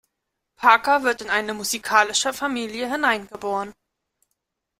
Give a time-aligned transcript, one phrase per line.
[0.55, 3.71] Parker wird in eine musikalische Familie hineingeboren.